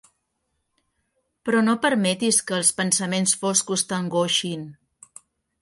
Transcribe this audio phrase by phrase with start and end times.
[1.49, 4.69] Però no permetis que els pensaments foscos t'angoixin.